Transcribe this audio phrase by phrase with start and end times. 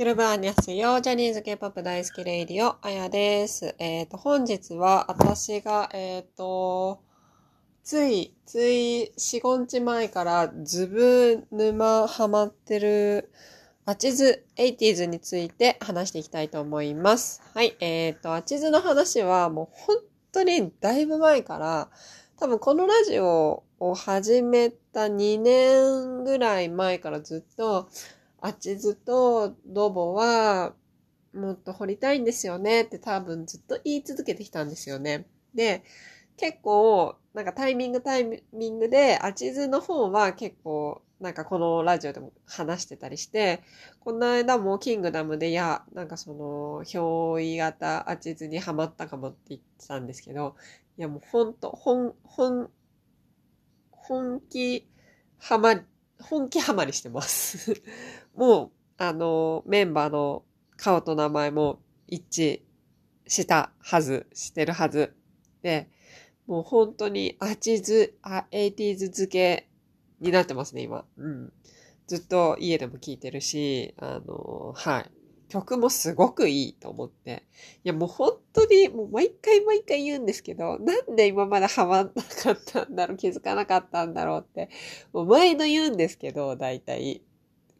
[0.00, 0.98] 여러분 안녕하세요。
[1.02, 3.74] ジャニーズ K-POP 大好き radio、あやです。
[3.78, 7.02] えっ、と、本日は私が、えっ、と、
[7.84, 13.30] つい、つい4、5日前からズブ沼ハマってる
[13.84, 17.42] アチズ 80s について話していきたいと思います。
[17.52, 17.76] はい。
[17.80, 19.96] えっ、と、アチズの話はもう本
[20.32, 21.90] 当にだいぶ前から、
[22.38, 27.90] 多分このラジオを始めた2年ぐらい前からずっと、
[28.42, 30.74] アチズとドボは
[31.32, 35.26] もっと掘りたいんですよねって多分ずっと言い続けてきたんですよね。
[35.54, 35.84] で、
[36.36, 43.62] 結構、なんかタイミングタイミングで、アチズの方は結構、なんかこのラジオでも話してたりして、
[44.00, 50.56] この間もキングダムで、いや、なんかその、憑依型アチズにハマったかもって言ってたんですけど、
[50.98, 52.70] いやもうほんと、本、本、
[53.90, 54.88] 本気
[55.38, 55.80] ハマり、
[56.22, 57.82] 本気ハマりしてます。
[58.34, 60.44] もう、あの、メンバーの
[60.76, 62.62] 顔と名前も一致
[63.30, 65.14] したはず、してるはず。
[65.62, 65.88] で、
[66.46, 69.68] もう本当にアチズ、あ、80s 漬け
[70.20, 71.04] になってますね、今。
[71.16, 71.52] うん。
[72.06, 75.10] ずっと家でも聴いてるし、あの、はい。
[75.48, 77.44] 曲もすごくいいと思って。
[77.84, 84.70] いや、もう本当に、もう毎回毎回言うんですけど、なんで今までハマんなかったんだろう、気づかなかったんだろうって、
[85.12, 87.22] もう毎度言うんですけど、大体。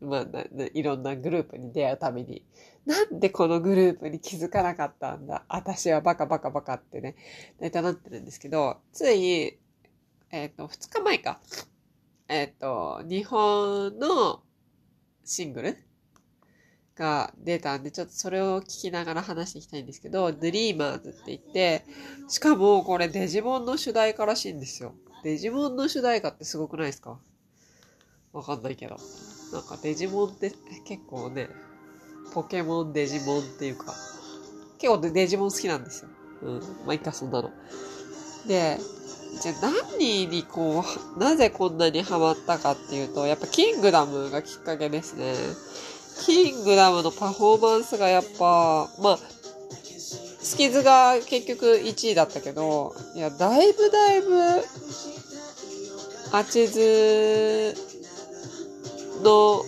[0.01, 2.45] まあいろんなグループに出会うために。
[2.87, 5.45] なんでこのグループに気づかなかったんだ？
[5.49, 7.17] 私はバカバカバカってね、
[7.61, 9.59] 大体なってるんですけど、つい、
[10.31, 11.41] えっ、と、2日前か。
[12.29, 14.43] えっ、と、日本の
[15.25, 15.77] シングル
[17.01, 21.87] が出たんで、ちょっとそれを聞きながら話していきたいんですけど、ドリーマーズって言って、
[22.29, 24.95] しかもこれデジモンの主題歌らしいんですよ。
[25.25, 27.19] デジモンの主題歌ってすごくないですか？
[28.33, 28.99] わかんないけど。
[29.53, 30.53] なんかデジモンって
[30.85, 31.49] 結構ね、
[32.33, 33.95] ポケモン、デジモンっていうか、
[34.79, 36.11] 結構デジモン好きなんですよ。
[36.43, 36.61] うん。
[36.87, 37.51] まあ、いっか、そんなの。
[38.47, 38.79] で、
[39.43, 39.55] じゃあ
[39.99, 40.85] 何にこ
[41.17, 45.35] う、なぜこんなにハマったかっていうと、やっぱキングダムがきっかけですね。
[46.25, 49.19] キングダムのパフォーマンスがやっぱ、まあ、
[50.41, 54.41] スキズが結局1位だったけど、いや、だいぶだいぶ、
[56.33, 57.75] アチズ
[59.23, 59.65] の、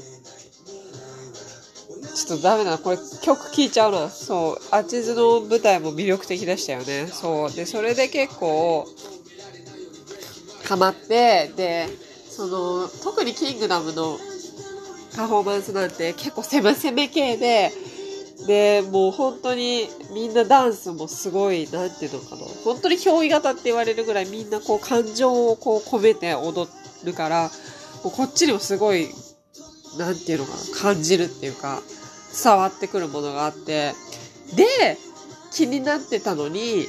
[2.15, 2.79] ちょっとダメだな。
[2.79, 4.11] これ曲聴いちゃうな。
[4.11, 4.59] そう。
[4.71, 7.09] アチズの舞台も魅力的でしたよね。
[7.09, 7.53] そう。
[7.53, 8.87] で、それで結構、
[10.69, 11.89] ハマって、で、
[12.31, 14.19] その、特にキングダムの
[15.17, 17.73] パフォーマンスなんて結構攻め攻め系で、
[18.47, 22.43] で、もう本当にみんなダンスもすごい、なんていうのかな。
[22.65, 26.69] 本当に憑依型って言われるぐらいみんなこう感情をこう込めて踊
[27.05, 27.51] るから、
[28.03, 29.09] もうこっちにもすごい、
[29.99, 31.83] なんていうのかな、感じるっていうか、
[32.43, 33.95] 伝わってくるものがあって、
[34.57, 34.99] で、
[35.53, 36.87] 気になってたのに、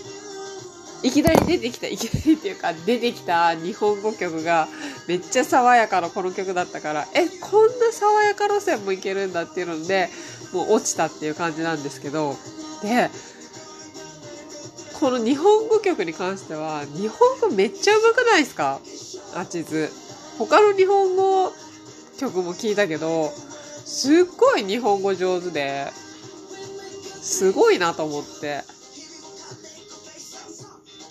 [1.04, 4.68] いきなり出てきた、いきなりっていうか、出てきた日本語曲が
[5.08, 10.10] めっちゃ爽やかなこの曲だったから、え、こんな爽やか路線もいけるんだっていうので、
[10.54, 12.38] もう落ちたっていう感じなんですけど、
[12.82, 13.10] で、
[15.00, 18.80] この日本語曲に関しては、日本語めっちゃ上手くないですか？
[19.36, 19.92] アチズ。
[20.38, 21.52] 他の日本語
[22.18, 25.92] 曲も聞いたけど、すっごい日本語上手で、
[27.22, 28.64] すごいなと思って。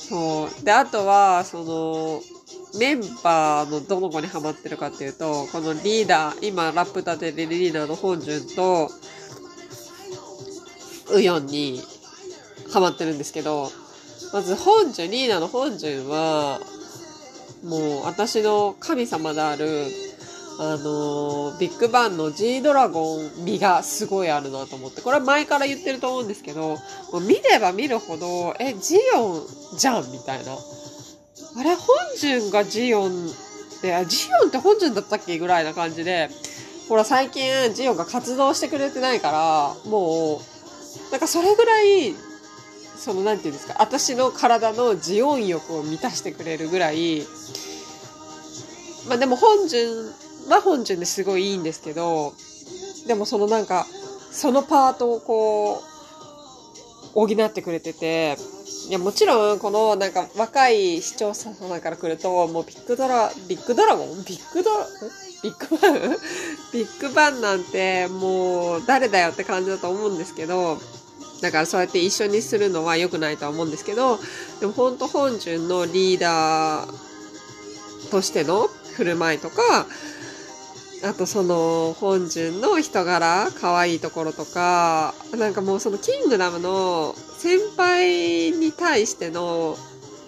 [0.08, 0.64] そう。
[0.64, 2.22] で、あとは、その、
[2.78, 8.90] メンバーのどの子にハマってるかっていうと、このリーダー、今ラップ立ててるリーダーの本順と、
[11.14, 11.82] ウヨンに
[12.72, 13.70] ハマってるんですけど、
[14.32, 16.60] まず本順、リーダーの本順は、
[17.62, 19.86] もう私の神様である、
[20.58, 26.78] あのビッグバンの G ドラゴン味がすごいあるなと思って、これは前から言ってると思うんですけど、も
[27.14, 29.46] う見れば見るほど、え、ジオン
[29.78, 30.52] じゃんみたいな。
[30.52, 33.30] あれ、本順がジオンっ
[33.80, 36.30] て、ジオンって本順だったっけぐらいな感じで、
[36.88, 42.14] ほら最近ジオンが活動してくれてないから、もう、なんかそれぐらい、
[42.96, 47.26] そのなんていうんですか、私の体のジオン欲を満たしてくれるぐらい、
[49.08, 50.12] まあでも本順
[50.48, 52.32] は本順ですごいいいんですけど、
[53.06, 53.86] でもそのなんか、
[54.30, 55.82] そのパートをこう、
[57.14, 58.36] 補ってくれてて、
[58.88, 64.24] いやもちろんこのなんか若い視聴者様から来ると、もうビッグドラ、ビッグドラゴン？
[64.24, 64.86] ビッグドラ、
[65.42, 66.16] ビッグバン？
[66.72, 70.78] ビッグバンなんてもう誰だよって感じだと思うんですけど、
[71.42, 74.18] だからそうやって一緒にするのは良くないとは思うんですけど、
[74.60, 79.86] でも本当本順のリーダーとしての振る舞いとか、
[81.04, 89.76] あとその本順の人柄、可愛いところとか、なんかもうそのキングダムの先輩に対しての、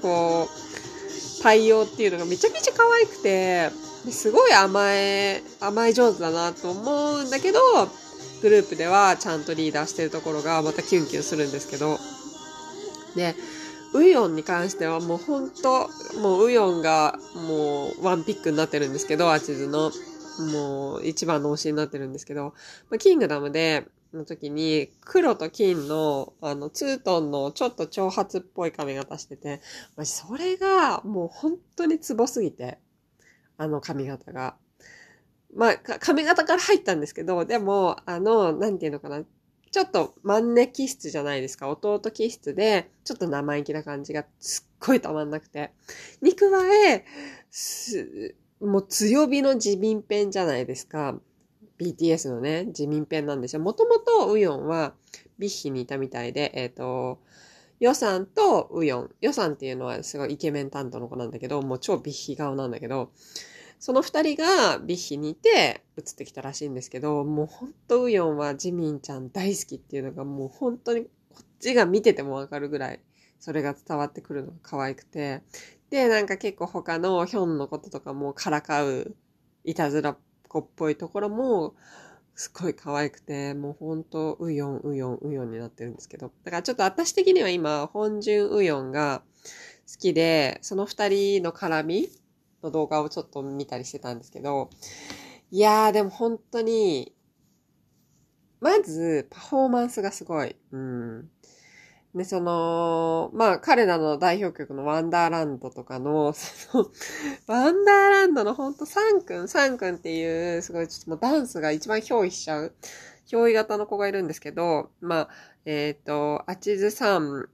[0.02, 3.70] こう、対応っていうのがめちゃめちゃ可愛くて、
[4.10, 7.60] すごい甘え、甘え上手だなと思うんだけど、
[8.42, 11.98] グループではちゃんとリーダーしてるところがまたキュンキュンするんですけど、
[13.14, 13.36] で、
[13.94, 15.88] ウヨンに関してはもうほんと、
[16.20, 19.92] もうウヨンがもうワンピックになってるんですけど、アチズの。
[20.38, 22.54] もう一番の推しになってるんですけど、
[22.90, 29.60] まあ、キングダムで、の時に、黒と金の、あの、ツートンのちょっと長髪っぽい髪型してて、
[30.04, 32.78] それがもう本当にツボすぎて、
[33.56, 34.56] あの髪型が。
[35.54, 39.22] まあ、髪型から入ったんですけど、でも、あの、なんていうのかな。
[39.70, 41.68] ちょっと万ネ気質じゃないですか。
[41.68, 45.72] 弟気質で、ちょっと生意気な感じがすっごいたまんなくて。
[46.22, 46.46] に加
[46.92, 47.04] え、
[47.50, 51.18] すもう強火の自民編じゃないですか。
[51.78, 53.62] BTS のね、自民編なんですよ。
[53.62, 54.94] もともとウヨンは
[55.38, 57.20] ビッヒにいたみたいで、えっ、ー、と、
[57.80, 59.10] ヨサンとウヨン。
[59.20, 63.10] ヨサンっていうのはすごいイケメン担当の子なんだけど、もう超ビッヒ顔なんだけど、
[63.78, 71.08] その二人がビッヒにいて移ってきたらしいんですけど、もうほんとウヨンはジミンちゃん大好きっていうのがもう本当にこ
[71.42, 73.00] っちが見ててもわかるぐらい、
[73.40, 75.42] それが伝わってくるのが可愛くて。
[75.94, 79.14] で、なんか結構他のヒョンのこととかもからかう、
[79.62, 80.18] いたずらっ
[80.48, 81.76] 子っぽいところも、
[82.34, 86.32] すごい可愛くて、もうほんと、ウヨン、ウヨン、ウヨンになってるんですけど。
[86.42, 89.22] だからちょっと私的には今、本順ウヨンが
[89.86, 92.08] 好きで、その二人の絡み
[92.64, 94.70] の動画をちょっと見たりしてたんですけど、
[95.52, 97.14] いやーでも本当に、
[98.60, 100.56] まず、パフォーマンスがすごい。
[100.72, 101.30] うん。
[102.14, 106.90] で、その、まあ、彼らの代表曲のワンダーランドとかの、その、
[107.48, 112.74] ワンダーランドのほんとサン君、サン君っていう、すごいちょっともうダンスが一番憑依しちゃう、
[113.26, 115.28] 憑依型の子がいるんですけど、まあ、
[115.64, 117.48] えっ、ー、と、アチズさん、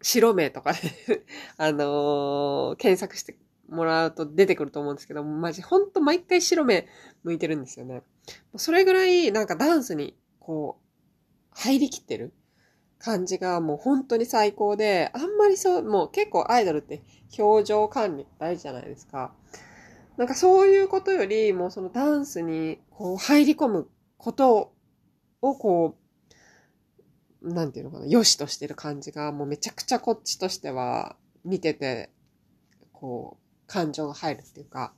[0.00, 1.24] 白目とかで
[1.58, 3.36] あのー、検索して
[3.68, 6.86] もらうと出てくると思うんですけど、マジほんと毎回白目
[7.24, 8.02] 向いてるんですよね。
[8.56, 10.84] それぐらいなんかダンスにこう、
[11.50, 12.32] 入りきってる
[12.98, 17.02] 感じがもう本当に最高で、あんまりそう、もう結構アイドルって
[17.38, 19.32] 表情管理大事じゃないですか。
[20.16, 24.72] なんかそういうことよりもそのダンスにこう入り込むこと
[25.40, 25.96] をこ
[27.42, 32.10] う、なんていうのかな、良しとしてる感じがもうめちゃくちゃこっちとしては見てて、
[32.92, 34.92] こう、感情が入るっていうか、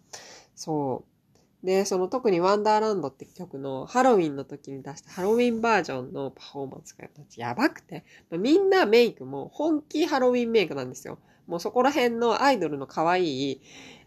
[0.54, 1.19] そう。
[1.62, 11.18] で、その特にワンダーランドって曲のハロウィンの時に出したハロウィンバージョンのパフォーマンスがやばくて、みんなメイクも本気ハロウィンメイクなんですよ。
[11.46, 13.60] もうそこら辺のアイドルの可愛い、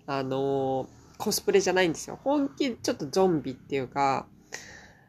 [0.08, 2.20] あのー、コスプレじゃないんですよ。
[2.24, 4.26] 本気ちょっとゾンビっていうか、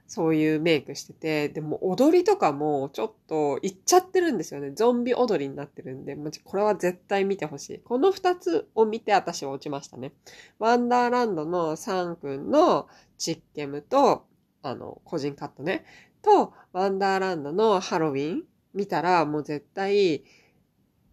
[0.06, 4.72] そういうメイクしてて、でも踊りとかもちょっといっちゃってるんですよね。
[4.72, 7.78] ゾンビ踊りになってるんで、これは絶対見てほしい。
[7.80, 10.12] この二つを見て私は落ちましたね。
[10.58, 14.26] ワンダーランドのサン君のチッケムと、
[14.62, 15.84] あの、個人カットね。
[16.22, 20.24] と、ワンダーランドのハロウィン見たらもう絶対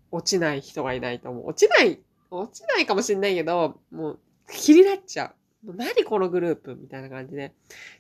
[0.10, 1.48] 落ちない人がいないと思う。
[1.50, 2.00] 落ちない
[2.30, 4.20] 落ちないかもしんないけど、もう
[4.52, 5.41] 気になっちゃう。
[5.64, 7.54] 何このグループみたいな感じで、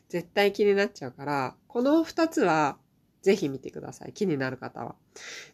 [0.10, 2.78] 絶対気になっちゃうから、この二つは
[3.22, 4.13] ぜひ見てください。
[4.13, 4.96] 気になる方は。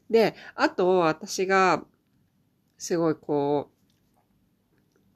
[0.10, 1.84] で、あと私が
[2.78, 3.78] すごいこう、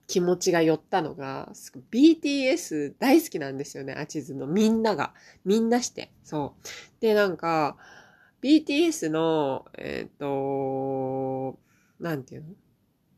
[0.07, 1.49] 気持ちが寄ったのが、
[1.91, 5.13] BTS 大好きなんですよね、アチズのみんなが。
[5.45, 6.11] みんなして。
[6.25, 6.67] そう。
[6.99, 7.77] で、なんか、
[8.41, 11.57] BTS の、えっ、ー、と、
[12.01, 12.47] なんていうの？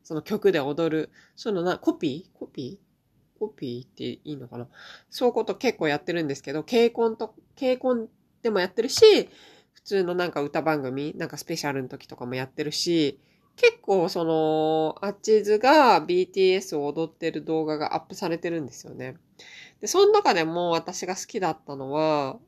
[0.04, 2.38] その曲で踊る、そのな、コピー？
[2.38, 2.83] コピー？
[3.48, 4.66] コピーっていいのかな？
[5.10, 8.08] そういうこと結構やってるんですけど、ケイコンと、ケイコン
[8.42, 9.28] でもやってるし、
[9.72, 13.20] 普通のなんか歌番組、なんかスペシャルの時とかもやってるし、
[13.56, 19.16] 結構その、アッチーズが BTS を踊ってる動画がアップされてるんですよね。
[19.80, 22.38] で、その中でも私が好きだったのは、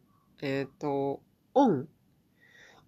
[0.42, 1.20] えっ、ー、と、
[1.54, 1.88] オン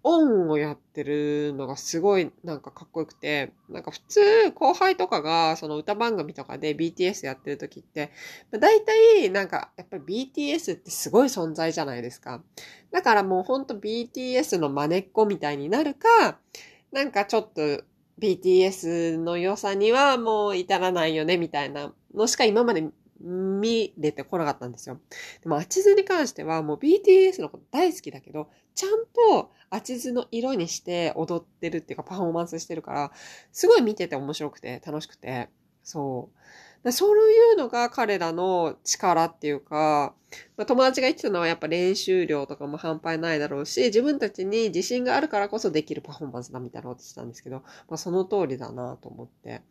[0.03, 8.11] オンをやってるのがすごいなんかかっこよくて、なんか普通後輩とかがその歌番組とかで BTS やってる時って、
[8.51, 12.41] 大体なんかやっぱり BTS ってすごい存在じゃないですか。
[12.91, 16.39] だからもうほんと BTS の真似っこみたいになるか、
[16.91, 17.83] なんかちょっと
[18.19, 22.89] BTS の良さにはもう至らないよねみたいなのしか今まで
[23.21, 24.99] 見れてこなかったんですよ。
[25.41, 33.11] でも、アチズに関してはもう BTS のこと大好きだけど、ちゃんとアチズの色にして踊ってるっていうかパフォーマンスしてるから、
[33.51, 35.49] すごい見てて面白くて楽しくて、
[35.83, 36.37] そう。
[36.91, 40.13] そういうのが彼らの力っていうか、
[40.57, 49.61] まあ、友達が言ってたのはやっぱ練習量とかも半端ないだろうし、自分たちに自信があるからこそできるパフォーマンスだみたいなことしたんですけど、まあ、その通りだなと思って。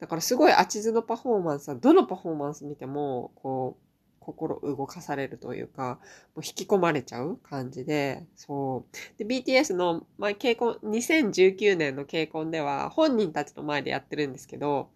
[0.00, 3.82] だからすごいアチズのパフォーマンスは、どのパフォーマンス見ても、こう、
[4.20, 6.00] 心動かされるというか、
[6.34, 8.84] もう引き込まれちゃう感じで、そ
[9.18, 9.18] う。
[9.18, 14.90] で、BTS の、まあ、稽古、2019年の稽古では本人たちの前でやってるんですけど、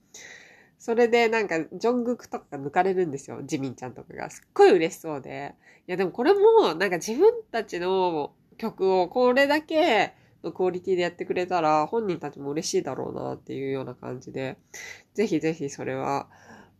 [0.83, 3.41] それでなんか、ジョングクとか抜かれるんですよ。
[3.45, 4.31] ジミンちゃんとかが。
[4.31, 5.55] すっごい嬉しそうで。
[5.87, 10.13] いや、でもこれも、なんか自分たちの曲をこれだけ
[10.43, 14.57] のクオリティでやってくれたら、本人たちも嬉しいだろうなっていうような感じで、
[15.15, 16.29] ぜひぜひそれは、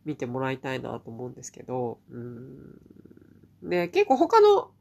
[0.03, 2.77] 見てもらいたいなと思うんですけど、うん。
[3.63, 4.71] で、結構他の、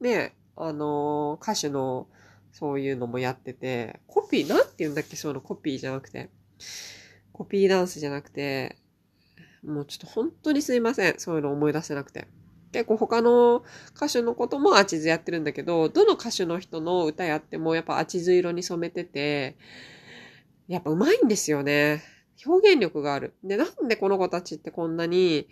[0.00, 2.06] ね、あのー、歌手の
[2.52, 6.30] そういうのもやってて、コピー、なんて言うんだっけ、そのコピーじゃなくて。
[7.40, 8.76] コピーダンスじゃなくて、
[9.64, 11.14] もうちょっと本当にすいません。
[11.16, 12.28] そういうの思い出せなくて。
[12.70, 13.64] 結構他の
[13.96, 19.56] 歌手のこともアチズやってるんだけど、どの歌手の人の歌やってもやっぱアチズ色に染めてて、
[20.68, 22.02] やっぱ上手いんですよね。
[22.44, 23.32] 表現力がある。
[23.42, 25.48] で、なんでこの子たちってこんなに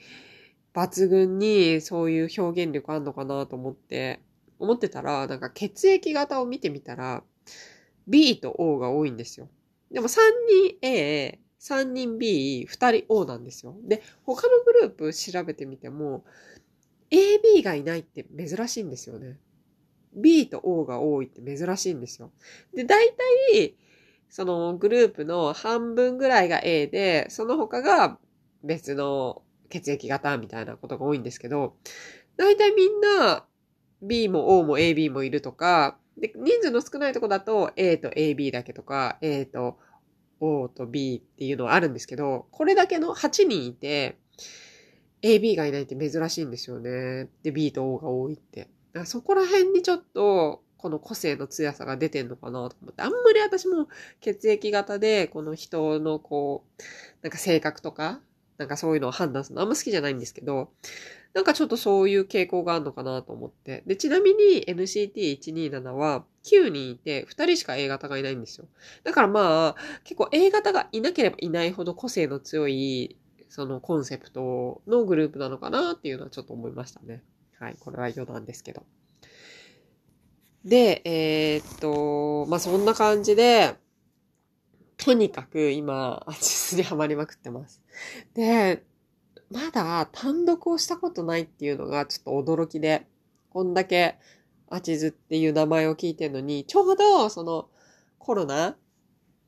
[0.75, 4.21] 抜群にそういう表現力あんのかなと思って、
[4.59, 7.23] 思ってたら、なんか血液型を見てみたら、
[8.07, 9.49] B と O が多いんですよ。
[9.91, 10.19] でも3
[10.71, 13.77] 人 A、3人 B、2人 O なんですよ。
[13.83, 16.25] で、他のグループ調べてみても、
[17.11, 19.39] AB がいないって珍しいんですよね。
[20.15, 22.31] B と O が多いって珍しいんですよ。
[22.75, 23.09] で、大
[23.53, 23.77] 体、
[24.31, 28.19] そのグループの半分ぐらいが A で、その他が
[28.63, 31.77] 別の血液型みたいなことが多いんですけど、
[32.37, 33.45] 大体みんな
[34.03, 39.79] B も O も AB もいるとか、で、人数の少ないとこだと A と AB だけとか、A と
[40.41, 44.19] O と B っていうのはあるんですけど、これだけの8人いて、
[45.23, 47.29] AB がいないって珍しいんですよね。
[47.43, 48.69] で、B と O が多いって。
[49.05, 53.89] そこら辺にちょっとこの個性の強さが出てんのかなと思って、あんまり私も
[54.21, 56.83] 血液型で、この人のこう、
[57.23, 58.21] なんか性格とか、
[58.59, 60.71] なんかそういうのを判断するのあんま好きじゃないんですけど、
[61.33, 63.85] なんかちょっとそういう傾向があるのかなと思って。
[63.87, 68.67] で、ちなみに NCT127 は9人いて2人しか A 型がいないんですよ。
[69.05, 73.17] だからまあ、結構 A 型がいなければいないほど個性の強い、
[73.49, 77.23] そのコンセプトのグループなのかなっていうのはちょっと思いましたね。
[77.61, 77.77] はい。
[77.79, 78.85] これは余談ですけど。
[80.65, 83.75] で、えー、っと、まあ、そんな感じで、
[84.99, 87.81] とにかく今、アチスにハマりまくってます。
[88.35, 88.83] で、
[89.51, 93.07] まだ単独をしたことないっていうのがちょっと驚きで、
[93.51, 94.19] こんだけ
[94.69, 97.69] アチズっていう名前を聞いてるのに、ちょうどその
[98.19, 98.77] コロナ、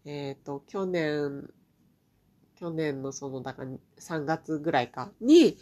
[0.04, 1.50] えっ、ー、と、去年、
[2.56, 5.58] 去年のその、だから3月ぐらいかに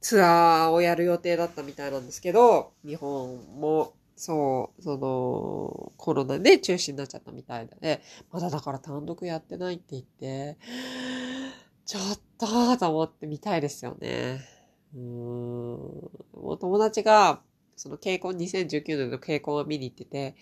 [0.00, 3.94] ツアーをやる予定だったみたいなんですけど、日本も
[4.24, 8.00] そう、その、コロナで中止になっちゃったみたいで、
[8.30, 10.56] まだだから単独やってないって言って、
[11.84, 14.40] ちょっとと思って見たいですよね。
[14.94, 15.02] うーん。
[15.02, 17.40] もう友達が、
[17.74, 20.36] その傾向、2019年の傾向を見に行ってて、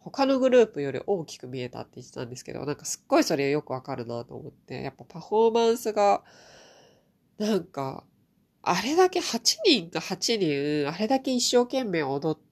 [0.00, 6.24] 他のグループより大きく見えたって言ってたんですけど、なんかすっごいそれよくわかるなと思って、やっぱパフォーマンスが、
[7.38, 8.02] なんか、
[8.62, 12.49] あれだけ8人が8人、あれだけ一生懸命踊って、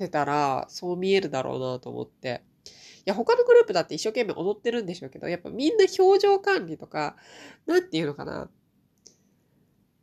[0.00, 2.42] てたら、そう見えるだろうなと思って。
[2.66, 7.16] いや、他のグループだって一生懸命踊ってるんでしょうけど、やっぱみんな表情管理とか、
[7.66, 8.50] なんていうのかな。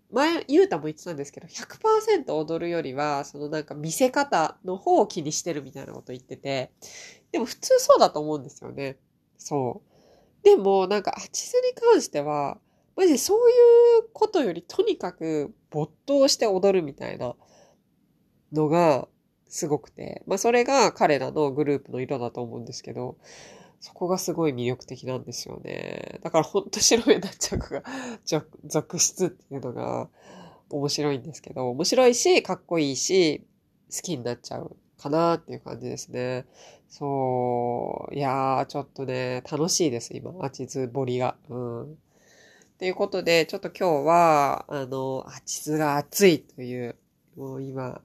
[0.10, 6.72] 前、ゆうたも言ってたんですけど、100%踊るよりは、そのなんか見せ方の方を気にしてるみたいなこと言ってて、
[7.32, 8.98] でも普通そうだと思うんですよね。
[9.38, 10.44] そう。
[10.44, 12.58] でも、なんか、アチスに関しては、
[12.96, 13.54] マジそうい
[14.06, 17.36] うことよりとにかく没頭して踊るみたいな
[18.54, 19.08] のが、
[19.50, 23.18] すごくて、まあそれが彼らのグループの色だと思うんですけど、
[23.80, 26.20] そこがすごい魅力的なんですよね。
[26.24, 27.84] だからほんと白目になっちゃう子が
[28.66, 30.10] 続出っていうのが
[30.70, 33.46] 面白いんですけど、面白いし、かっこいいし、
[33.92, 36.46] 好きになっちゃうかなっていう感じですね。
[36.90, 41.38] そう、いやー、ちょっとね、楽しいです、今、アチズボリが。
[41.50, 41.98] うん。
[42.80, 46.96] ということで、ちょっと今日は、あの、アチズが熱いという、
[47.36, 48.02] もう今、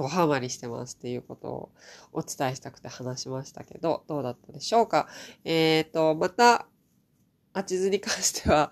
[0.00, 1.72] ドハマりしてますっていうことを
[2.12, 5.08] お伝えしたくて話しましたけど、どうだったでしょうか？
[5.44, 6.66] えっ、ー、と、また、
[7.52, 8.70] あちずに関しては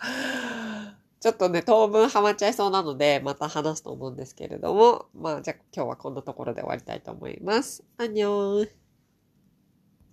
[1.20, 7.84] ちょっとね、当分ハマっちゃいそうなので、また話すと思うんですけれども、まあ、じゃあ今日はこんなところで終わりたいと思います。
[7.98, 8.87] アンニョン